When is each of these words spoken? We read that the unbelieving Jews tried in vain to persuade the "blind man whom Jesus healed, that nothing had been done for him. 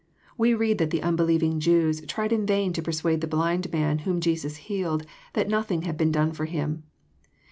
We 0.35 0.55
read 0.55 0.79
that 0.79 0.89
the 0.89 1.03
unbelieving 1.03 1.59
Jews 1.59 2.01
tried 2.07 2.33
in 2.33 2.47
vain 2.47 2.73
to 2.73 2.81
persuade 2.81 3.21
the 3.21 3.27
"blind 3.27 3.71
man 3.71 3.99
whom 3.99 4.19
Jesus 4.19 4.55
healed, 4.65 5.05
that 5.33 5.47
nothing 5.47 5.83
had 5.83 5.95
been 5.95 6.11
done 6.11 6.31
for 6.31 6.45
him. 6.45 6.81